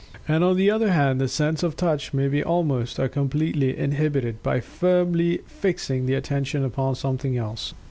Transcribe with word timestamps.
And 0.27 0.43
on 0.43 0.55
the 0.57 0.71
other 0.71 0.89
hand, 0.91 1.21
the 1.21 1.27
sense 1.27 1.61
of 1.61 1.75
touch 1.75 2.11
may 2.11 2.27
be 2.27 2.43
almost, 2.43 2.97
or 2.97 3.07
completely 3.07 3.77
inhibited, 3.77 4.41
by 4.41 4.59
firmly 4.59 5.41
fixing 5.45 6.07
the 6.07 6.15
Attention 6.15 6.65
upon 6.65 6.95
something 6.95 7.37
else. 7.37 7.75